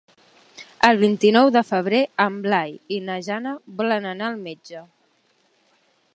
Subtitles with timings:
[0.87, 4.85] El vint-i-nou de febrer en Blai i na Jana volen anar al metge.